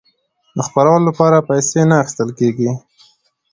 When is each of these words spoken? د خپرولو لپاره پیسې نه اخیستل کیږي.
د 0.55 0.57
خپرولو 0.67 1.05
لپاره 1.09 1.45
پیسې 1.49 1.81
نه 1.89 1.95
اخیستل 2.03 2.29
کیږي. 2.39 2.69